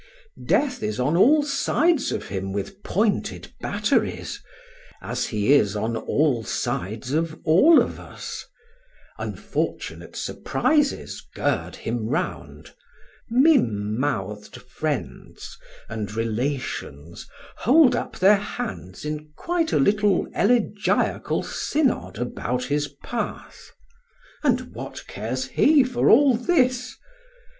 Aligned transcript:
Death 0.47 0.81
is 0.81 0.99
on 0.99 1.15
all 1.15 1.43
sides 1.43 2.11
of 2.11 2.29
him 2.29 2.51
with 2.53 2.81
pointed 2.81 3.53
batteries, 3.61 4.41
as 4.99 5.27
he 5.27 5.53
is 5.53 5.75
on 5.75 5.95
all 5.95 6.43
sides 6.43 7.11
of 7.13 7.39
all 7.45 7.79
of 7.79 7.99
us; 7.99 8.47
unfortunate 9.19 10.15
surprises 10.15 11.21
gird 11.35 11.75
him 11.75 12.07
round; 12.07 12.73
mim 13.29 13.95
mouthed 13.99 14.59
friends 14.63 15.55
and 15.87 16.11
relations 16.15 17.29
hold 17.57 17.95
up 17.95 18.17
their 18.17 18.37
hands 18.37 19.05
in 19.05 19.29
quite 19.35 19.71
a 19.71 19.77
little 19.77 20.25
elegiacal 20.33 21.43
synod 21.45 22.17
about 22.17 22.63
his 22.63 22.87
path: 23.03 23.69
and 24.43 24.73
what 24.73 25.05
cares 25.05 25.45
he 25.49 25.83
for 25.83 26.09
all 26.09 26.33
this? 26.35 26.97